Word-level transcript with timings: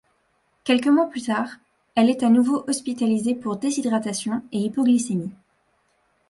Quelques 0.63 0.87
mois 0.87 1.11
plus 1.11 1.21
tard, 1.27 1.57
elle 1.93 2.09
est 2.09 2.23
à 2.23 2.29
nouveau 2.31 2.63
hospitalisée 2.67 3.35
pour 3.35 3.57
déshydratation 3.57 4.41
et 4.51 4.57
hypoglycémie. 4.57 5.29